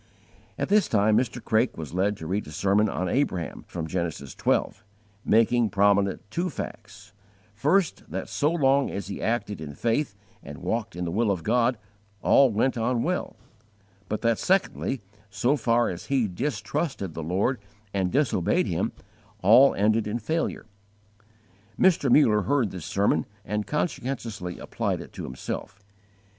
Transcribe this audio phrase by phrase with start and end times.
[0.01, 0.03] *
[0.57, 0.69] Matt.
[0.69, 0.77] vi.
[0.77, 0.77] 34.
[0.77, 1.43] At this time Mr.
[1.45, 4.71] Craik was led to read a sermon on Abraham, from Genesis xii,
[5.23, 7.13] making prominent two facts:
[7.53, 11.43] first, that so long as he acted in faith and walked in the will of
[11.43, 11.77] God,
[12.23, 13.35] all went on well;
[14.09, 17.59] but that, secondly, so far as he distrusted the Lord
[17.93, 18.93] and disobeyed Him,
[19.43, 20.65] all ended in failure.
[21.79, 22.09] Mr.
[22.11, 25.79] Muller heard this sermon and conscientiously applied it to himself.